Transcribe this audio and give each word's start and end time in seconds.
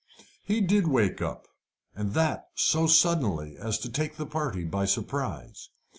He 0.43 0.61
did 0.61 0.87
wake 0.87 1.21
up, 1.21 1.47
and 1.93 2.15
that 2.15 2.47
so 2.55 2.87
suddenly 2.87 3.55
as 3.55 3.77
to 3.77 3.87
take 3.91 4.17
the 4.17 4.25
party 4.25 4.63
by 4.63 4.85
surprise. 4.85 5.69